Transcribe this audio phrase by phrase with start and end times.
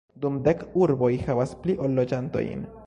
[0.21, 2.69] Nur dek urboj havas pli ol loĝantojn.